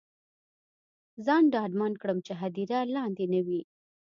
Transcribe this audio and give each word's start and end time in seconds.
ځان 1.25 1.43
ډاډمن 1.53 1.93
کړم 2.01 2.17
چې 2.25 2.33
هدیره 2.41 2.79
لاندې 2.95 3.25
نه 3.33 3.39
وي. 3.47 3.61